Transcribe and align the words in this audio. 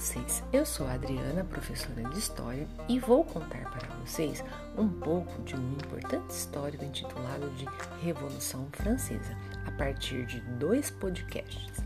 vocês. 0.00 0.42
Eu 0.50 0.64
sou 0.64 0.86
a 0.86 0.94
Adriana, 0.94 1.44
professora 1.44 2.02
de 2.08 2.18
História, 2.18 2.66
e 2.88 2.98
vou 2.98 3.22
contar 3.22 3.70
para 3.70 3.94
vocês 3.96 4.42
um 4.74 4.88
pouco 4.88 5.42
de 5.42 5.54
um 5.54 5.72
importante 5.72 6.30
histórico 6.30 6.82
intitulado 6.82 7.50
de 7.50 7.66
Revolução 8.02 8.66
Francesa, 8.72 9.36
a 9.66 9.70
partir 9.72 10.24
de 10.24 10.40
dois 10.58 10.90
podcasts. 10.90 11.84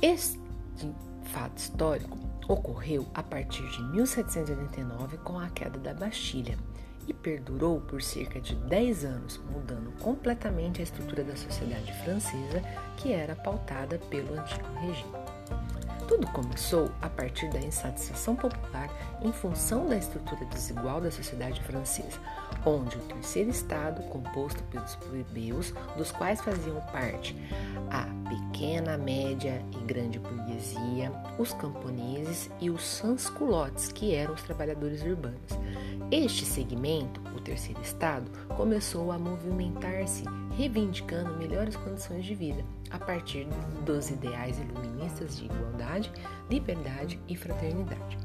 Este 0.00 0.40
fato 1.24 1.58
histórico 1.58 2.16
ocorreu 2.48 3.06
a 3.12 3.22
partir 3.22 3.68
de 3.68 3.82
1789 3.92 5.18
com 5.18 5.38
a 5.38 5.50
queda 5.50 5.78
da 5.78 5.92
Bastilha 5.92 6.56
e 7.06 7.12
perdurou 7.12 7.82
por 7.82 8.00
cerca 8.00 8.40
de 8.40 8.54
10 8.54 9.04
anos, 9.04 9.40
mudando 9.50 9.92
completamente 9.98 10.80
a 10.80 10.84
estrutura 10.84 11.22
da 11.22 11.36
sociedade 11.36 11.92
francesa, 12.02 12.62
que 12.96 13.12
era 13.12 13.36
pautada 13.36 13.98
pelo 13.98 14.40
antigo 14.40 14.72
regime. 14.80 15.21
Tudo 16.08 16.26
começou 16.28 16.90
a 17.00 17.08
partir 17.08 17.48
da 17.50 17.60
insatisfação 17.60 18.34
popular 18.36 18.90
em 19.22 19.32
função 19.32 19.86
da 19.86 19.96
estrutura 19.96 20.44
desigual 20.46 21.00
da 21.00 21.10
sociedade 21.10 21.62
francesa, 21.62 22.18
onde 22.64 22.96
o 22.96 23.00
terceiro 23.00 23.50
estado, 23.50 24.02
composto 24.08 24.62
pelos 24.64 24.94
plebeus, 24.96 25.74
dos 25.96 26.12
quais 26.12 26.40
faziam 26.40 26.80
parte 26.92 27.36
a 27.90 28.06
pequena, 28.28 28.96
média 28.96 29.62
e 29.72 29.84
grande 29.84 30.18
burguesia, 30.18 31.12
os 31.38 31.52
camponeses 31.52 32.50
e 32.60 32.70
os 32.70 32.82
sans-culottes, 32.82 33.92
que 33.92 34.14
eram 34.14 34.34
os 34.34 34.42
trabalhadores 34.42 35.02
urbanos. 35.02 35.38
Este 36.10 36.44
segmento, 36.44 37.20
o 37.36 37.40
terceiro 37.40 37.80
estado, 37.82 38.30
começou 38.56 39.12
a 39.12 39.18
movimentar-se, 39.18 40.24
reivindicando 40.56 41.36
melhores 41.36 41.76
condições 41.76 42.24
de 42.24 42.34
vida, 42.34 42.64
a 42.90 42.98
partir 42.98 43.46
dos 43.84 44.10
ideais 44.10 44.58
iluministas 44.58 45.36
de 45.36 45.46
igualdade, 45.46 46.12
liberdade 46.50 47.18
e 47.28 47.36
fraternidade. 47.36 48.18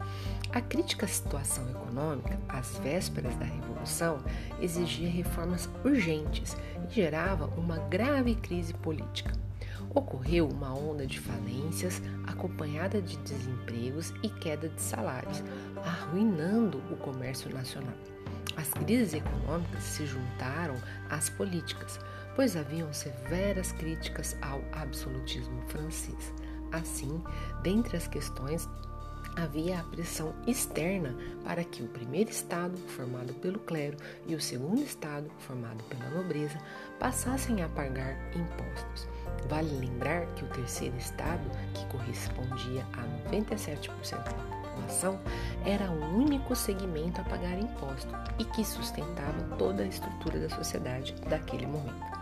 A 0.58 0.62
crítica 0.62 1.06
à 1.06 1.08
situação 1.08 1.70
econômica, 1.70 2.40
às 2.50 2.80
vésperas 2.80 3.36
da 3.36 3.46
Revolução, 3.46 4.18
exigia 4.60 5.08
reformas 5.08 5.70
urgentes 5.86 6.58
e 6.90 6.96
gerava 6.96 7.46
uma 7.56 7.78
grave 7.78 8.34
crise 8.34 8.74
política. 8.74 9.32
Ocorreu 9.94 10.50
uma 10.50 10.74
onda 10.74 11.06
de 11.06 11.20
falências 11.20 12.02
acompanhada 12.26 13.00
de 13.00 13.18
desempregos 13.18 14.12
e 14.24 14.30
queda 14.30 14.68
de 14.68 14.82
salários, 14.82 15.44
arruinando 15.86 16.80
o 16.92 16.98
comércio 16.98 17.54
nacional. 17.54 17.94
As 18.56 18.70
crises 18.70 19.14
econômicas 19.14 19.84
se 19.84 20.08
juntaram 20.08 20.74
às 21.08 21.30
políticas, 21.30 22.00
pois 22.36 22.58
haviam 22.58 22.92
severas 22.92 23.72
críticas 23.74 24.36
ao 24.42 24.60
absolutismo 24.72 25.62
francês. 25.68 26.34
Assim, 26.72 27.24
dentre 27.62 27.96
as 27.96 28.08
questões, 28.08 28.68
havia 29.38 29.80
a 29.80 29.84
pressão 29.84 30.34
externa 30.48 31.16
para 31.44 31.64
que 31.64 31.84
o 31.84 31.88
primeiro 31.88 32.30
estado, 32.30 32.76
formado 32.88 33.34
pelo 33.36 33.60
clero, 33.60 33.98
e 34.26 34.36
o 34.36 34.42
segundo 34.42 34.82
estado, 34.82 35.30
formado 35.40 35.84
pela 35.86 36.10
nobreza, 36.10 36.58
passassem 37.00 37.62
a 37.62 37.70
pagar 37.70 38.18
impostos. 38.36 39.08
Vale 39.48 39.70
lembrar 39.78 40.26
que 40.34 40.44
o 40.44 40.50
terceiro 40.50 40.98
estado, 40.98 41.44
que 41.74 41.86
correspondia 41.86 42.86
a 42.94 43.30
97% 43.30 44.24
da 44.24 44.32
população, 44.32 45.20
era 45.64 45.90
o 45.92 46.18
único 46.18 46.56
segmento 46.56 47.22
a 47.22 47.24
pagar 47.24 47.60
imposto 47.60 48.14
e 48.40 48.46
que 48.46 48.66
sustentava 48.66 49.56
toda 49.58 49.84
a 49.84 49.88
estrutura 49.88 50.40
da 50.40 50.50
sociedade 50.50 51.14
daquele 51.30 51.68
momento. 51.68 52.18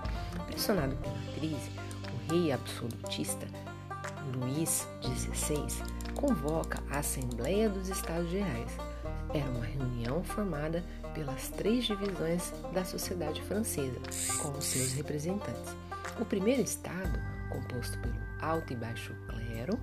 Pressionado 0.47 0.95
pela 0.97 1.33
crise, 1.36 1.71
o 2.13 2.31
rei 2.31 2.52
absolutista 2.52 3.47
Luís 4.33 4.88
XVI 5.02 6.05
convoca 6.16 6.81
a 6.89 6.99
Assembleia 6.99 7.70
dos 7.70 7.89
Estados 7.89 8.30
Gerais. 8.30 8.71
Era 9.33 9.49
uma 9.49 9.65
reunião 9.65 10.23
formada 10.23 10.83
pelas 11.14 11.49
três 11.49 11.86
divisões 11.86 12.53
da 12.73 12.83
sociedade 12.86 13.42
francesa, 13.42 13.99
com 14.42 14.58
os 14.58 14.65
seus 14.65 14.93
representantes. 14.93 15.75
O 16.20 16.25
primeiro 16.25 16.61
estado, 16.61 17.20
composto 17.49 17.98
pelo 17.99 18.15
alto 18.39 18.71
e 18.71 18.75
baixo 18.75 19.14
clero, 19.27 19.77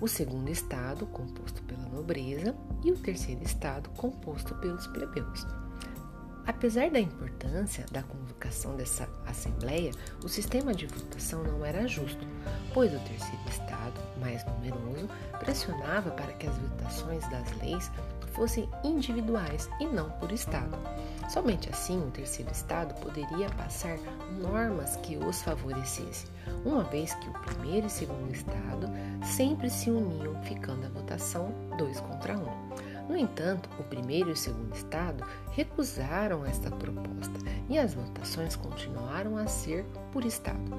o 0.00 0.06
segundo 0.06 0.48
estado, 0.48 1.06
composto 1.06 1.60
pela 1.62 1.88
nobreza, 1.88 2.54
e 2.84 2.92
o 2.92 2.96
terceiro 2.96 3.42
estado, 3.42 3.90
composto 3.90 4.54
pelos 4.56 4.86
plebeus. 4.86 5.44
Apesar 6.48 6.88
da 6.88 6.98
importância 6.98 7.84
da 7.92 8.02
convocação 8.02 8.74
dessa 8.74 9.06
assembleia, 9.26 9.90
o 10.24 10.28
sistema 10.30 10.72
de 10.72 10.86
votação 10.86 11.42
não 11.42 11.62
era 11.62 11.86
justo, 11.86 12.26
pois 12.72 12.90
o 12.90 12.98
terceiro 13.00 13.48
estado, 13.50 14.00
mais 14.18 14.46
numeroso, 14.46 15.10
pressionava 15.40 16.10
para 16.10 16.32
que 16.32 16.46
as 16.46 16.56
votações 16.56 17.28
das 17.28 17.54
leis 17.58 17.90
fossem 18.32 18.66
individuais 18.82 19.68
e 19.78 19.84
não 19.84 20.08
por 20.12 20.32
estado. 20.32 20.78
Somente 21.28 21.68
assim 21.68 22.00
o 22.00 22.10
terceiro 22.10 22.50
estado 22.50 22.98
poderia 23.02 23.50
passar 23.50 23.98
normas 24.40 24.96
que 24.96 25.18
os 25.18 25.42
favorecessem, 25.42 26.30
uma 26.64 26.82
vez 26.84 27.12
que 27.12 27.28
o 27.28 27.32
primeiro 27.40 27.88
e 27.88 27.90
segundo 27.90 28.32
estado 28.32 28.88
sempre 29.22 29.68
se 29.68 29.90
uniam, 29.90 30.42
ficando 30.44 30.86
a 30.86 30.88
votação 30.88 31.52
dois 31.76 32.00
contra 32.00 32.38
um. 32.38 32.87
No 33.08 33.16
entanto, 33.16 33.70
o 33.78 33.84
primeiro 33.84 34.28
e 34.28 34.32
o 34.32 34.36
segundo 34.36 34.74
estado 34.74 35.24
recusaram 35.52 36.44
esta 36.44 36.70
proposta 36.70 37.38
e 37.68 37.78
as 37.78 37.94
votações 37.94 38.54
continuaram 38.54 39.36
a 39.36 39.46
ser 39.46 39.84
por 40.12 40.24
estado. 40.24 40.70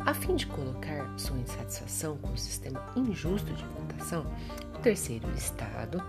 A 0.00 0.12
fim 0.12 0.34
de 0.34 0.46
colocar 0.46 1.12
sua 1.16 1.38
insatisfação 1.38 2.16
com 2.18 2.32
o 2.32 2.38
sistema 2.38 2.84
injusto 2.96 3.52
de 3.52 3.64
votação, 3.64 4.26
o 4.74 4.78
terceiro 4.78 5.30
estado 5.32 6.02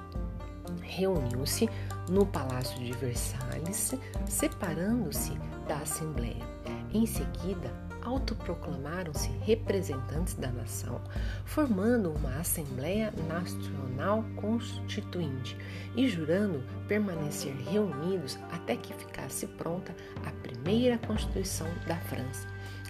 reuniu-se 0.82 1.70
no 2.10 2.26
Palácio 2.26 2.80
de 2.80 2.92
Versalhes, 2.94 3.94
separando-se 4.28 5.34
da 5.68 5.78
Assembleia. 5.78 6.46
Em 6.94 7.06
seguida, 7.06 7.87
autoproclamaram-se 8.08 9.30
representantes 9.42 10.34
da 10.36 10.50
nação, 10.50 11.02
formando 11.46 12.12
uma 12.12 12.38
Assembleia 12.38 13.14
Nacional 13.28 14.24
Constituinte 14.38 15.58
e 15.96 16.08
jurando 16.08 16.64
permanecer 16.88 17.54
reunidos 17.56 18.40
até 18.52 18.78
que 18.78 18.94
ficasse 18.94 19.46
pronta 19.46 19.94
a 20.26 20.32
primeira 20.42 20.98
Constituição 21.00 21.68
da 21.86 21.98
França. 21.98 22.48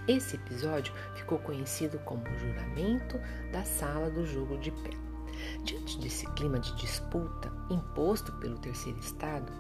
Esse 0.08 0.36
episódio 0.36 0.94
ficou 1.16 1.40
conhecido 1.40 1.98
como 2.00 2.22
o 2.22 2.38
Juramento 2.38 3.20
da 3.52 3.64
Sala 3.64 4.10
do 4.10 4.26
Jogo 4.26 4.58
de 4.60 4.72
Pé. 4.72 4.92
Diante 5.64 6.00
desse 6.00 6.26
clima 6.32 6.60
de 6.60 6.74
disputa 6.76 7.52
imposto 7.70 8.32
pelo 8.34 8.58
terceiro 8.58 9.00
Estado, 9.00 9.52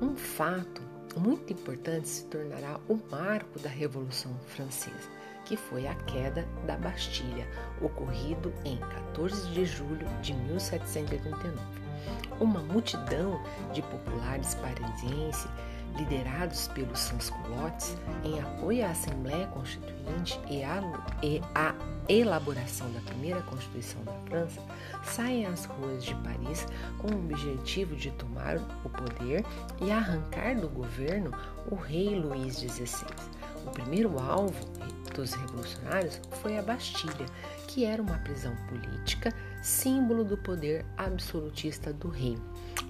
um 0.00 0.16
fato 0.16 0.82
muito 1.16 1.52
importante 1.52 2.08
se 2.08 2.24
tornará 2.24 2.78
o 2.88 2.98
marco 3.10 3.58
da 3.58 3.68
Revolução 3.68 4.34
Francesa, 4.46 5.10
que 5.44 5.56
foi 5.56 5.86
a 5.86 5.94
queda 5.94 6.46
da 6.66 6.76
Bastilha, 6.76 7.48
ocorrido 7.80 8.52
em 8.64 8.76
14 8.78 9.48
de 9.50 9.64
julho 9.64 10.06
de 10.20 10.34
1789. 10.34 11.56
Uma 12.40 12.60
multidão 12.60 13.42
de 13.72 13.82
populares 13.82 14.54
parisienses 14.54 15.48
liderados 15.96 16.68
pelos 16.68 16.98
sans-culottes, 16.98 17.96
em 18.24 18.40
apoio 18.40 18.84
à 18.84 18.90
Assembleia 18.90 19.46
Constituinte 19.48 20.40
e 20.48 20.62
à, 20.62 20.80
e 21.22 21.40
à 21.54 21.74
elaboração 22.08 22.90
da 22.92 23.00
primeira 23.00 23.42
Constituição 23.42 24.02
da 24.04 24.14
França, 24.26 24.60
saem 25.04 25.46
às 25.46 25.64
ruas 25.66 26.04
de 26.04 26.14
Paris 26.16 26.66
com 26.98 27.08
o 27.08 27.18
objetivo 27.18 27.96
de 27.96 28.10
tomar 28.12 28.56
o 28.84 28.88
poder 28.88 29.44
e 29.80 29.90
arrancar 29.90 30.56
do 30.56 30.68
governo 30.68 31.32
o 31.70 31.74
rei 31.74 32.18
Luís 32.18 32.56
XVI. 32.58 33.06
O 33.66 33.70
primeiro 33.70 34.18
alvo 34.18 34.64
dos 35.14 35.34
revolucionários 35.34 36.20
foi 36.40 36.56
a 36.56 36.62
Bastilha, 36.62 37.26
que 37.66 37.84
era 37.84 38.00
uma 38.00 38.18
prisão 38.18 38.54
política, 38.68 39.34
símbolo 39.62 40.24
do 40.24 40.38
poder 40.38 40.86
absolutista 40.96 41.92
do 41.92 42.08
rei. 42.08 42.38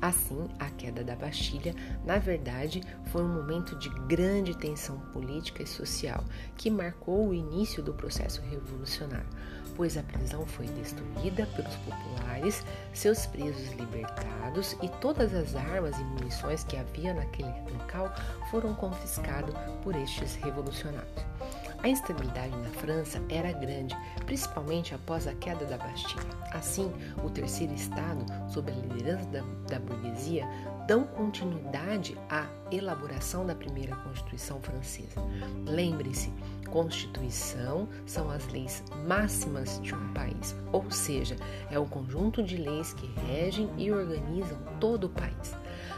Assim, 0.01 0.49
a 0.61 0.71
queda 0.71 1.03
da 1.03 1.17
Bastilha, 1.17 1.75
na 2.05 2.19
verdade, 2.19 2.83
foi 3.07 3.23
um 3.23 3.35
momento 3.35 3.77
de 3.77 3.89
grande 4.07 4.57
tensão 4.57 4.99
política 5.13 5.63
e 5.63 5.67
social 5.67 6.25
que 6.57 6.71
marcou 6.71 7.29
o 7.29 7.35
início 7.35 7.83
do 7.83 7.93
processo 7.93 8.41
revolucionário, 8.43 9.29
pois 9.75 9.97
a 9.97 10.03
prisão 10.05 10.47
foi 10.47 10.67
destruída 10.67 11.47
pelos 11.47 11.75
populares, 11.77 12.65
seus 12.93 13.27
presos 13.27 13.73
libertados 13.73 14.77
e 14.83 14.89
todas 15.01 15.35
as 15.35 15.57
armas 15.57 15.99
e 15.99 16.05
munições 16.05 16.63
que 16.63 16.77
havia 16.77 17.13
naquele 17.13 17.53
local 17.73 18.15
foram 18.51 18.75
confiscados 18.75 19.55
por 19.83 19.97
estes 19.97 20.37
revolucionários. 20.37 21.38
A 21.81 21.89
instabilidade 21.89 22.57
na 22.57 22.69
França 22.71 23.23
era 23.29 23.53
grande, 23.53 23.97
principalmente 24.27 24.95
após 24.95 25.29
a 25.29 25.35
queda 25.35 25.65
da 25.65 25.79
Bastilha. 25.79 26.27
Assim, 26.53 26.93
o 27.23 27.31
terceiro 27.31 27.73
Estado, 27.73 28.25
sob 28.49 28.71
a 28.71 28.75
liderança 28.75 29.27
da, 29.27 29.43
da 29.69 29.79
burguesia, 29.79 30.45
dão 30.89 31.05
continuidade 31.05 32.17
à 32.29 32.47
elaboração 32.73 33.47
da 33.47 33.55
primeira 33.55 33.95
Constituição 33.97 34.61
francesa. 34.61 35.23
Lembre-se, 35.67 36.33
Constituição 36.69 37.89
são 38.07 38.29
as 38.29 38.47
leis 38.49 38.83
máximas 39.07 39.81
de 39.81 39.95
um 39.95 40.13
país, 40.13 40.57
ou 40.73 40.91
seja, 40.91 41.37
é 41.71 41.79
o 41.79 41.87
conjunto 41.87 42.43
de 42.43 42.57
leis 42.57 42.93
que 42.93 43.07
regem 43.27 43.71
e 43.79 43.91
organizam 43.93 44.59
todo 44.81 45.05
o 45.05 45.11
país. 45.11 45.55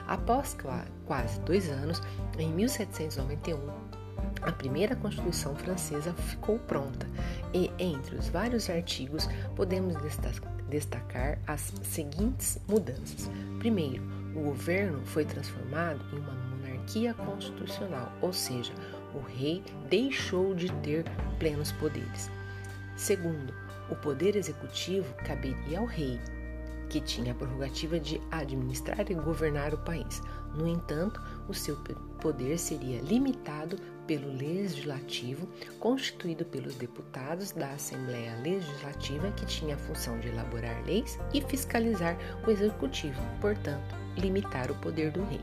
Após 0.07 0.57
quase 1.07 1.41
dois 1.41 1.69
anos, 1.71 2.01
em 2.39 2.53
1791, 2.53 3.90
a 4.43 4.53
primeira 4.53 4.97
Constituição 4.97 5.55
Francesa 5.55 6.13
ficou 6.15 6.59
pronta 6.59 7.07
e, 7.53 7.71
entre 7.79 8.17
os 8.17 8.29
vários 8.29 8.71
artigos, 8.71 9.29
podemos 9.55 9.95
destacar 10.69 11.39
as 11.47 11.73
seguintes 11.83 12.59
mudanças. 12.69 13.31
Primeiro, 13.59 14.03
o 14.35 14.41
governo 14.41 15.05
foi 15.07 15.25
transformado 15.25 16.01
em 16.13 16.19
uma 16.19 16.33
monarquia 16.33 17.13
constitucional, 17.15 18.13
ou 18.21 18.33
seja, 18.33 18.73
o 19.15 19.19
rei 19.19 19.63
deixou 19.89 20.55
de 20.55 20.73
ter 20.75 21.05
plenos 21.39 21.73
poderes. 21.73 22.31
Segundo, 22.97 23.53
o 23.91 23.97
poder 23.97 24.37
executivo 24.37 25.13
caberia 25.25 25.81
ao 25.81 25.87
rei, 25.87 26.21
que 26.89 27.01
tinha 27.01 27.33
a 27.33 27.35
prerrogativa 27.35 27.99
de 27.99 28.21
administrar 28.31 29.11
e 29.11 29.15
governar 29.15 29.75
o 29.75 29.79
país. 29.79 30.23
No 30.55 30.67
entanto, 30.67 31.21
o 31.49 31.55
seu 31.55 31.77
poder 32.21 32.59
seria 32.59 33.01
limitado 33.01 33.77
pelo 34.11 34.33
Legislativo, 34.33 35.49
constituído 35.79 36.45
pelos 36.45 36.75
deputados 36.75 37.53
da 37.53 37.69
Assembleia 37.69 38.35
Legislativa, 38.43 39.31
que 39.31 39.47
tinha 39.47 39.77
a 39.77 39.79
função 39.79 40.19
de 40.19 40.27
elaborar 40.27 40.85
leis 40.85 41.17
e 41.33 41.41
fiscalizar 41.41 42.19
o 42.45 42.51
Executivo, 42.51 43.23
portanto, 43.41 43.95
limitar 44.19 44.69
o 44.69 44.75
poder 44.81 45.13
do 45.13 45.23
rei. 45.23 45.41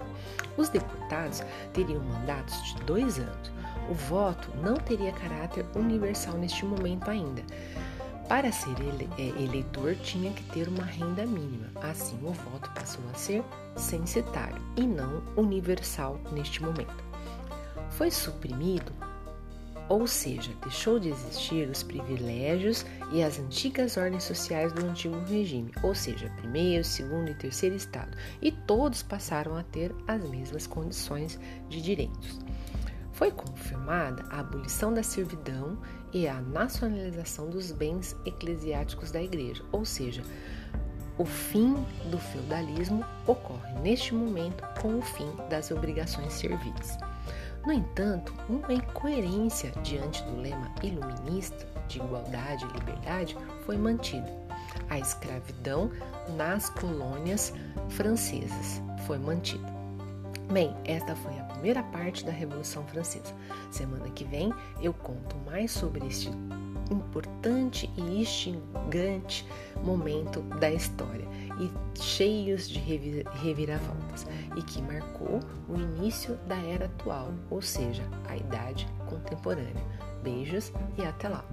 Os 0.57 0.67
deputados 0.67 1.41
teriam 1.71 2.03
mandatos 2.03 2.61
de 2.73 2.83
dois 2.83 3.17
anos. 3.19 3.53
O 3.89 3.93
voto 3.93 4.49
não 4.61 4.75
teria 4.75 5.13
caráter 5.13 5.65
universal 5.73 6.37
neste 6.37 6.65
momento 6.65 7.09
ainda. 7.09 7.43
Para 8.27 8.51
ser 8.51 8.75
é, 9.17 9.41
eleitor, 9.41 9.95
tinha 9.95 10.33
que 10.33 10.43
ter 10.51 10.67
uma 10.67 10.83
renda 10.83 11.25
mínima. 11.25 11.67
Assim, 11.81 12.19
o 12.21 12.33
voto 12.33 12.69
passou 12.71 13.01
a 13.13 13.17
ser 13.17 13.41
censitário 13.77 14.61
e 14.75 14.81
não 14.81 15.23
universal 15.37 16.19
neste 16.33 16.61
momento. 16.61 17.06
Foi 17.91 18.11
suprimido, 18.11 18.91
ou 19.89 20.05
seja, 20.05 20.51
deixou 20.61 20.99
de 20.99 21.09
existir 21.09 21.67
os 21.69 21.81
privilégios 21.81 22.85
e 23.11 23.23
as 23.23 23.39
antigas 23.39 23.95
ordens 23.95 24.23
sociais 24.23 24.73
do 24.73 24.85
antigo 24.85 25.17
regime, 25.25 25.71
ou 25.81 25.95
seja, 25.95 26.29
primeiro, 26.37 26.83
segundo 26.83 27.31
e 27.31 27.35
terceiro 27.35 27.75
estado, 27.75 28.15
e 28.41 28.51
todos 28.51 29.01
passaram 29.01 29.55
a 29.55 29.63
ter 29.63 29.95
as 30.07 30.21
mesmas 30.29 30.67
condições 30.67 31.39
de 31.69 31.81
direitos. 31.81 32.39
Foi 33.13 33.31
confirmada 33.31 34.23
a 34.29 34.41
abolição 34.41 34.93
da 34.93 35.01
servidão 35.01 35.77
e 36.13 36.27
a 36.27 36.39
nacionalização 36.39 37.49
dos 37.49 37.71
bens 37.71 38.15
eclesiásticos 38.25 39.09
da 39.09 39.23
Igreja, 39.23 39.63
ou 39.71 39.85
seja, 39.85 40.21
o 41.17 41.25
fim 41.25 41.73
do 42.11 42.19
feudalismo 42.19 43.03
ocorre 43.25 43.73
neste 43.81 44.13
momento 44.13 44.63
com 44.79 44.99
o 44.99 45.01
fim 45.01 45.31
das 45.49 45.71
obrigações 45.71 46.33
serviis. 46.33 46.97
No 47.67 47.73
entanto, 47.73 48.33
uma 48.47 48.73
incoerência 48.73 49.73
diante 49.83 50.23
do 50.23 50.39
lema 50.39 50.73
iluminista 50.81 51.67
de 51.89 51.99
igualdade 51.99 52.63
e 52.63 52.79
liberdade 52.79 53.37
foi 53.65 53.75
mantida. 53.75 54.31
A 54.89 54.97
escravidão 54.97 55.91
nas 56.37 56.69
colônias 56.69 57.53
francesas 57.89 58.81
foi 59.05 59.17
mantida. 59.17 59.67
Bem, 60.49 60.73
esta 60.85 61.13
foi 61.13 61.37
a 61.37 61.43
primeira 61.43 61.83
parte 61.83 62.23
da 62.23 62.31
Revolução 62.31 62.85
Francesa. 62.85 63.35
Semana 63.69 64.09
que 64.11 64.23
vem 64.23 64.53
eu 64.81 64.93
conto 64.93 65.35
mais 65.45 65.69
sobre 65.69 66.07
este 66.07 66.31
importante 66.91 67.89
e 67.97 68.01
instigante 68.01 69.45
momento 69.83 70.41
da 70.59 70.71
história 70.71 71.27
e 71.59 71.71
cheios 72.01 72.69
de 72.69 72.79
reviravoltas 72.79 74.27
e 74.55 74.61
que 74.61 74.81
marcou 74.81 75.39
o 75.67 75.75
início 75.75 76.35
da 76.47 76.55
era 76.55 76.85
atual, 76.85 77.33
ou 77.49 77.61
seja, 77.61 78.03
a 78.27 78.35
idade 78.35 78.87
contemporânea. 79.07 79.97
Beijos 80.23 80.71
e 80.97 81.05
até 81.05 81.29
lá! 81.29 81.45